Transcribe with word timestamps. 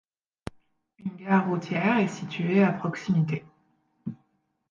Une 0.97 1.15
gare 1.15 1.45
routière 1.47 1.99
est 1.99 2.07
situé 2.07 2.63
à 2.63 2.71
proximité. 2.73 3.45